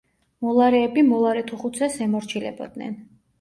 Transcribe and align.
მოლარეები 0.45 1.03
მოლარეთუხუცესს 1.09 1.99
ემორჩილებოდნენ. 2.07 2.99